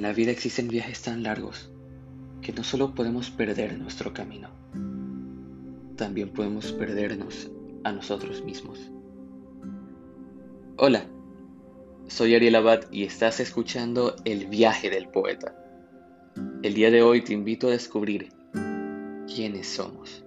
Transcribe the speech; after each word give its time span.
En 0.00 0.04
la 0.04 0.14
vida 0.14 0.30
existen 0.30 0.68
viajes 0.68 1.02
tan 1.02 1.22
largos 1.22 1.70
que 2.40 2.54
no 2.54 2.64
solo 2.64 2.94
podemos 2.94 3.28
perder 3.30 3.78
nuestro 3.78 4.14
camino, 4.14 4.48
también 5.94 6.30
podemos 6.30 6.72
perdernos 6.72 7.50
a 7.84 7.92
nosotros 7.92 8.42
mismos. 8.42 8.90
Hola, 10.78 11.04
soy 12.08 12.34
Ariel 12.34 12.54
Abad 12.54 12.90
y 12.90 13.04
estás 13.04 13.40
escuchando 13.40 14.16
El 14.24 14.46
viaje 14.46 14.88
del 14.88 15.06
poeta. 15.06 15.54
El 16.62 16.72
día 16.72 16.90
de 16.90 17.02
hoy 17.02 17.20
te 17.20 17.34
invito 17.34 17.68
a 17.68 17.72
descubrir 17.72 18.30
quiénes 19.26 19.68
somos. 19.68 20.24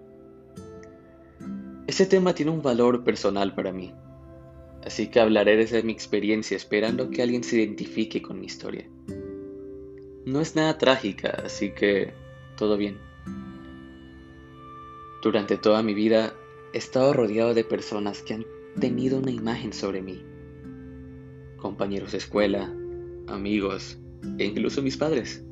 Este 1.88 2.06
tema 2.06 2.36
tiene 2.36 2.52
un 2.52 2.62
valor 2.62 3.04
personal 3.04 3.56
para 3.56 3.72
mí, 3.72 3.92
así 4.86 5.08
que 5.08 5.20
hablaré 5.20 5.58
desde 5.58 5.82
mi 5.82 5.94
experiencia 5.94 6.56
esperando 6.56 7.10
que 7.10 7.24
alguien 7.24 7.44
se 7.44 7.56
identifique 7.56 8.22
con 8.22 8.40
mi 8.40 8.46
historia. 8.46 8.88
No 10.26 10.40
es 10.40 10.56
nada 10.56 10.78
trágica, 10.78 11.42
así 11.44 11.72
que 11.72 12.14
todo 12.56 12.78
bien. 12.78 12.98
Durante 15.22 15.58
toda 15.58 15.84
mi 15.84 15.94
vida 15.94 16.34
he 16.74 16.78
estado 16.78 17.12
rodeado 17.12 17.54
de 17.54 17.66
personas 17.66 18.22
que 18.22 18.36
han 18.36 18.46
tenido 18.80 19.20
una 19.20 19.32
imagen 19.32 19.74
sobre 19.74 20.02
mí. 20.02 20.24
Compañeros 21.58 22.14
de 22.14 22.20
escuela, 22.20 22.74
amigos 23.28 23.98
e 24.38 24.46
incluso 24.46 24.82
mis 24.82 24.96
padres. 24.96 25.44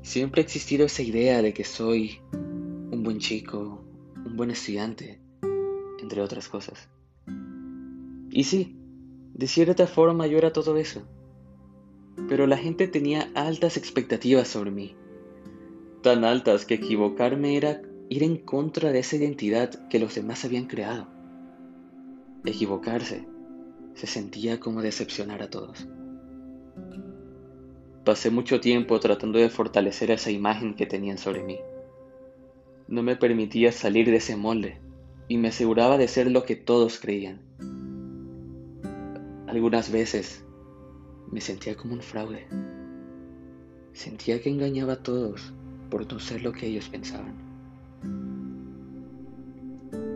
Siempre 0.00 0.40
ha 0.40 0.44
existido 0.44 0.86
esa 0.86 1.02
idea 1.02 1.42
de 1.42 1.52
que 1.52 1.64
soy 1.64 2.20
un 2.32 3.02
buen 3.02 3.18
chico, 3.18 3.84
un 4.24 4.34
buen 4.36 4.50
estudiante, 4.50 5.20
entre 6.00 6.22
otras 6.22 6.48
cosas. 6.48 6.88
Y 8.30 8.44
sí, 8.44 8.78
de 9.34 9.46
cierta 9.46 9.86
forma 9.86 10.26
yo 10.26 10.38
era 10.38 10.54
todo 10.54 10.78
eso 10.78 11.06
pero 12.28 12.46
la 12.46 12.56
gente 12.56 12.88
tenía 12.88 13.30
altas 13.34 13.76
expectativas 13.76 14.48
sobre 14.48 14.70
mí. 14.70 14.96
Tan 16.02 16.24
altas 16.24 16.64
que 16.64 16.74
equivocarme 16.74 17.56
era 17.56 17.82
ir 18.08 18.22
en 18.22 18.36
contra 18.36 18.92
de 18.92 19.00
esa 19.00 19.16
identidad 19.16 19.88
que 19.88 19.98
los 19.98 20.14
demás 20.14 20.44
habían 20.44 20.66
creado. 20.66 21.08
Equivocarse 22.44 23.26
se 23.94 24.06
sentía 24.06 24.60
como 24.60 24.82
decepcionar 24.82 25.42
a 25.42 25.50
todos. 25.50 25.88
Pasé 28.04 28.30
mucho 28.30 28.60
tiempo 28.60 29.00
tratando 29.00 29.38
de 29.38 29.48
fortalecer 29.48 30.12
esa 30.12 30.30
imagen 30.30 30.74
que 30.74 30.86
tenían 30.86 31.18
sobre 31.18 31.42
mí. 31.42 31.58
No 32.86 33.02
me 33.02 33.16
permitía 33.16 33.72
salir 33.72 34.06
de 34.06 34.16
ese 34.16 34.36
molde 34.36 34.78
y 35.26 35.38
me 35.38 35.48
aseguraba 35.48 35.98
de 35.98 36.06
ser 36.06 36.30
lo 36.30 36.44
que 36.44 36.54
todos 36.54 37.00
creían. 37.00 37.40
Algunas 39.48 39.90
veces 39.90 40.45
me 41.30 41.40
sentía 41.40 41.76
como 41.76 41.94
un 41.94 42.02
fraude. 42.02 42.46
Sentía 43.92 44.40
que 44.40 44.50
engañaba 44.50 44.94
a 44.94 45.02
todos 45.02 45.52
por 45.90 46.10
no 46.12 46.18
ser 46.18 46.42
lo 46.42 46.52
que 46.52 46.66
ellos 46.66 46.88
pensaban. 46.88 47.34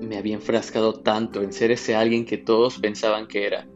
Me 0.02 0.16
había 0.18 0.34
enfrascado 0.34 0.94
tanto 1.00 1.42
en 1.42 1.52
ser 1.52 1.70
ese 1.70 1.94
alguien 1.94 2.24
que 2.24 2.36
todos 2.36 2.78
pensaban 2.78 3.26
que 3.26 3.46
era. 3.46 3.66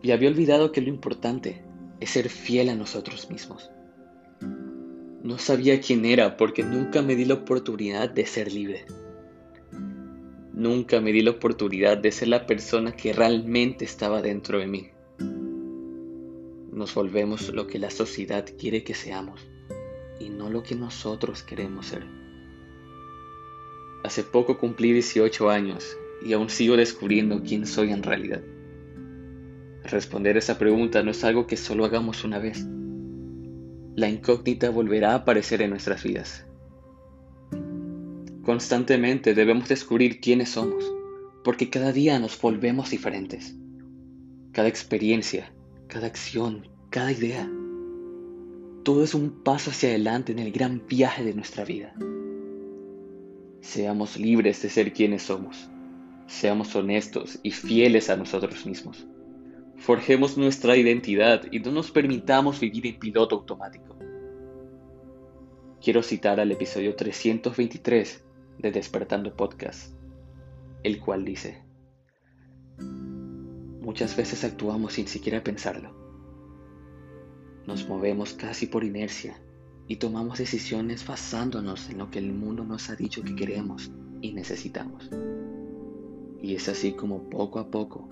Y 0.00 0.10
había 0.10 0.28
olvidado 0.28 0.72
que 0.72 0.80
lo 0.80 0.88
importante 0.88 1.62
es 2.00 2.10
ser 2.10 2.28
fiel 2.28 2.68
a 2.68 2.74
nosotros 2.74 3.28
mismos. 3.30 3.70
No 5.22 5.38
sabía 5.38 5.80
quién 5.80 6.04
era 6.04 6.36
porque 6.36 6.62
nunca 6.62 7.02
me 7.02 7.14
di 7.14 7.24
la 7.24 7.34
oportunidad 7.34 8.10
de 8.10 8.26
ser 8.26 8.52
libre. 8.52 8.86
Nunca 10.52 11.00
me 11.00 11.12
di 11.12 11.22
la 11.22 11.30
oportunidad 11.30 11.98
de 11.98 12.12
ser 12.12 12.28
la 12.28 12.46
persona 12.46 12.92
que 12.92 13.12
realmente 13.12 13.84
estaba 13.84 14.22
dentro 14.22 14.58
de 14.58 14.66
mí 14.66 14.91
nos 16.72 16.94
volvemos 16.94 17.52
lo 17.52 17.66
que 17.66 17.78
la 17.78 17.90
sociedad 17.90 18.46
quiere 18.58 18.82
que 18.82 18.94
seamos 18.94 19.46
y 20.18 20.30
no 20.30 20.48
lo 20.48 20.62
que 20.62 20.74
nosotros 20.74 21.42
queremos 21.42 21.86
ser. 21.86 22.04
Hace 24.04 24.24
poco 24.24 24.58
cumplí 24.58 24.92
18 24.92 25.50
años 25.50 25.96
y 26.24 26.32
aún 26.32 26.48
sigo 26.48 26.76
descubriendo 26.76 27.42
quién 27.42 27.66
soy 27.66 27.92
en 27.92 28.02
realidad. 28.02 28.42
Responder 29.84 30.36
esa 30.36 30.58
pregunta 30.58 31.02
no 31.02 31.10
es 31.10 31.22
algo 31.24 31.46
que 31.46 31.56
solo 31.56 31.84
hagamos 31.84 32.24
una 32.24 32.38
vez. 32.38 32.64
La 33.94 34.08
incógnita 34.08 34.70
volverá 34.70 35.12
a 35.12 35.16
aparecer 35.16 35.60
en 35.60 35.70
nuestras 35.70 36.02
vidas. 36.02 36.46
Constantemente 38.44 39.34
debemos 39.34 39.68
descubrir 39.68 40.20
quiénes 40.20 40.50
somos, 40.50 40.90
porque 41.44 41.68
cada 41.68 41.92
día 41.92 42.18
nos 42.18 42.40
volvemos 42.40 42.90
diferentes. 42.90 43.54
Cada 44.52 44.68
experiencia, 44.68 45.52
cada 45.92 46.06
acción, 46.06 46.66
cada 46.88 47.12
idea. 47.12 47.46
Todo 48.82 49.04
es 49.04 49.12
un 49.12 49.42
paso 49.44 49.70
hacia 49.70 49.90
adelante 49.90 50.32
en 50.32 50.38
el 50.38 50.50
gran 50.50 50.86
viaje 50.88 51.22
de 51.22 51.34
nuestra 51.34 51.66
vida. 51.66 51.94
Seamos 53.60 54.16
libres 54.16 54.62
de 54.62 54.70
ser 54.70 54.94
quienes 54.94 55.24
somos. 55.24 55.68
Seamos 56.26 56.74
honestos 56.74 57.38
y 57.42 57.50
fieles 57.50 58.08
a 58.08 58.16
nosotros 58.16 58.64
mismos. 58.64 59.06
Forjemos 59.76 60.38
nuestra 60.38 60.78
identidad 60.78 61.42
y 61.52 61.60
no 61.60 61.70
nos 61.72 61.90
permitamos 61.90 62.58
vivir 62.58 62.86
en 62.86 62.98
piloto 62.98 63.36
automático. 63.36 63.94
Quiero 65.82 66.02
citar 66.02 66.40
al 66.40 66.52
episodio 66.52 66.96
323 66.96 68.24
de 68.60 68.72
Despertando 68.72 69.36
Podcast, 69.36 69.94
el 70.84 71.00
cual 71.00 71.26
dice, 71.26 71.62
Muchas 73.82 74.16
veces 74.16 74.44
actuamos 74.44 74.92
sin 74.92 75.08
siquiera 75.08 75.42
pensarlo. 75.42 75.92
Nos 77.66 77.88
movemos 77.88 78.32
casi 78.32 78.66
por 78.66 78.84
inercia 78.84 79.42
y 79.88 79.96
tomamos 79.96 80.38
decisiones 80.38 81.04
basándonos 81.04 81.90
en 81.90 81.98
lo 81.98 82.08
que 82.08 82.20
el 82.20 82.32
mundo 82.32 82.62
nos 82.62 82.90
ha 82.90 82.94
dicho 82.94 83.24
que 83.24 83.34
queremos 83.34 83.90
y 84.20 84.34
necesitamos. 84.34 85.10
Y 86.40 86.54
es 86.54 86.68
así 86.68 86.92
como 86.92 87.28
poco 87.28 87.58
a 87.58 87.72
poco 87.72 88.08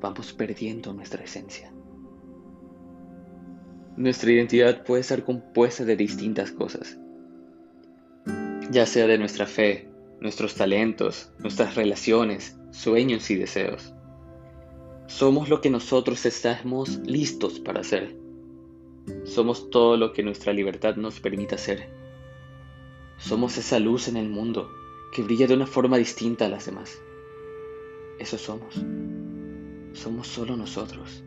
vamos 0.00 0.32
perdiendo 0.32 0.92
nuestra 0.92 1.22
esencia. 1.22 1.72
Nuestra 3.96 4.32
identidad 4.32 4.82
puede 4.82 5.02
estar 5.02 5.24
compuesta 5.24 5.84
de 5.84 5.96
distintas 5.96 6.50
cosas, 6.50 6.98
ya 8.72 8.86
sea 8.86 9.06
de 9.06 9.18
nuestra 9.18 9.46
fe, 9.46 9.88
nuestros 10.20 10.56
talentos, 10.56 11.32
nuestras 11.38 11.76
relaciones, 11.76 12.58
sueños 12.72 13.30
y 13.30 13.36
deseos. 13.36 13.95
Somos 15.08 15.48
lo 15.48 15.60
que 15.60 15.70
nosotros 15.70 16.26
estamos 16.26 16.98
listos 17.06 17.60
para 17.60 17.84
ser. 17.84 18.16
Somos 19.24 19.70
todo 19.70 19.96
lo 19.96 20.12
que 20.12 20.24
nuestra 20.24 20.52
libertad 20.52 20.96
nos 20.96 21.20
permita 21.20 21.56
ser. 21.56 21.88
Somos 23.16 23.56
esa 23.56 23.78
luz 23.78 24.08
en 24.08 24.16
el 24.16 24.28
mundo 24.28 24.68
que 25.12 25.22
brilla 25.22 25.46
de 25.46 25.54
una 25.54 25.66
forma 25.66 25.96
distinta 25.96 26.46
a 26.46 26.48
las 26.48 26.66
demás. 26.66 27.00
Eso 28.18 28.36
somos. 28.36 28.74
Somos 29.92 30.26
solo 30.26 30.56
nosotros. 30.56 31.22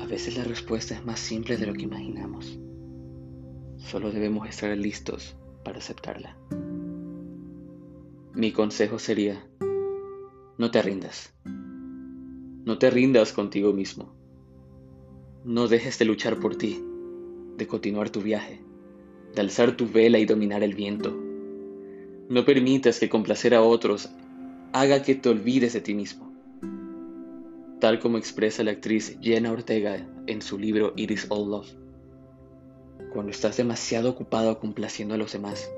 A 0.00 0.06
veces 0.06 0.36
la 0.36 0.44
respuesta 0.44 0.94
es 0.94 1.04
más 1.04 1.18
simple 1.18 1.56
de 1.56 1.66
lo 1.66 1.74
que 1.74 1.82
imaginamos. 1.82 2.58
Solo 3.78 4.12
debemos 4.12 4.48
estar 4.48 4.74
listos 4.76 5.36
para 5.64 5.78
aceptarla. 5.78 6.36
Mi 8.32 8.52
consejo 8.52 9.00
sería, 9.00 9.44
no 10.56 10.70
te 10.70 10.80
rindas. 10.82 11.34
No 12.68 12.76
te 12.76 12.90
rindas 12.90 13.32
contigo 13.32 13.72
mismo. 13.72 14.12
No 15.42 15.68
dejes 15.68 15.98
de 15.98 16.04
luchar 16.04 16.38
por 16.38 16.54
ti, 16.54 16.84
de 17.56 17.66
continuar 17.66 18.10
tu 18.10 18.20
viaje, 18.20 18.60
de 19.34 19.40
alzar 19.40 19.74
tu 19.74 19.88
vela 19.88 20.18
y 20.18 20.26
dominar 20.26 20.62
el 20.62 20.74
viento. 20.74 21.16
No 22.28 22.44
permitas 22.44 23.00
que 23.00 23.08
complacer 23.08 23.54
a 23.54 23.62
otros 23.62 24.10
haga 24.74 25.02
que 25.02 25.14
te 25.14 25.30
olvides 25.30 25.72
de 25.72 25.80
ti 25.80 25.94
mismo. 25.94 26.30
Tal 27.80 28.00
como 28.00 28.18
expresa 28.18 28.62
la 28.62 28.72
actriz 28.72 29.16
Jenna 29.22 29.50
Ortega 29.50 30.06
en 30.26 30.42
su 30.42 30.58
libro 30.58 30.92
It 30.94 31.10
is 31.10 31.26
All 31.30 31.50
Love. 31.50 31.72
Cuando 33.14 33.30
estás 33.30 33.56
demasiado 33.56 34.10
ocupado 34.10 34.60
complaciendo 34.60 35.14
a 35.14 35.16
los 35.16 35.32
demás, 35.32 35.72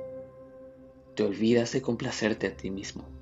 te 1.14 1.22
olvidas 1.22 1.70
de 1.70 1.82
complacerte 1.82 2.48
a 2.48 2.56
ti 2.56 2.72
mismo. 2.72 3.19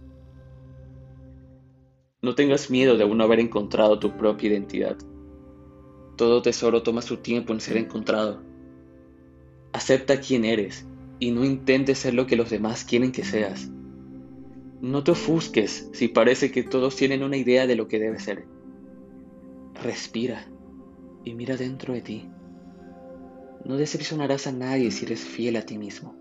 No 2.20 2.34
tengas 2.34 2.68
miedo 2.68 2.96
de 2.96 3.04
aún 3.04 3.18
no 3.18 3.24
haber 3.24 3.38
encontrado 3.38 4.00
tu 4.00 4.16
propia 4.16 4.48
identidad. 4.48 4.96
Todo 6.16 6.42
tesoro 6.42 6.82
toma 6.82 7.00
su 7.00 7.18
tiempo 7.18 7.52
en 7.52 7.60
ser 7.60 7.76
encontrado. 7.76 8.42
Acepta 9.72 10.20
quién 10.20 10.44
eres 10.44 10.84
y 11.20 11.30
no 11.30 11.44
intentes 11.44 11.98
ser 11.98 12.14
lo 12.14 12.26
que 12.26 12.34
los 12.34 12.50
demás 12.50 12.84
quieren 12.84 13.12
que 13.12 13.22
seas. 13.22 13.70
No 14.80 15.04
te 15.04 15.12
ofusques 15.12 15.88
si 15.92 16.08
parece 16.08 16.50
que 16.50 16.64
todos 16.64 16.96
tienen 16.96 17.22
una 17.22 17.36
idea 17.36 17.68
de 17.68 17.76
lo 17.76 17.86
que 17.86 18.00
debes 18.00 18.24
ser. 18.24 18.46
Respira 19.80 20.44
y 21.24 21.34
mira 21.34 21.56
dentro 21.56 21.94
de 21.94 22.00
ti. 22.00 22.28
No 23.64 23.76
decepcionarás 23.76 24.48
a 24.48 24.52
nadie 24.52 24.90
si 24.90 25.04
eres 25.04 25.20
fiel 25.20 25.54
a 25.54 25.62
ti 25.62 25.78
mismo. 25.78 26.16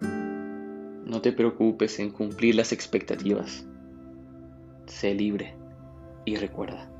No 0.00 1.20
te 1.22 1.32
preocupes 1.32 1.98
en 1.98 2.10
cumplir 2.10 2.54
las 2.54 2.72
expectativas 2.72 3.66
sé 4.88 5.14
libre 5.14 5.54
y 6.24 6.36
recuerda, 6.36 6.90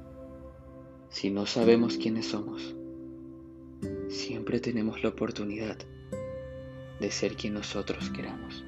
si 1.11 1.31
no 1.31 1.47
sabemos 1.47 1.97
quiénes 1.97 2.27
somos, 2.27 2.77
siempre 4.09 4.61
tenemos 4.61 5.03
la 5.03 5.11
oportunidad 5.11 5.77
de 7.01 7.11
ser 7.11 7.35
quien 7.37 7.55
nosotros 7.55 8.11
queramos. 8.11 8.65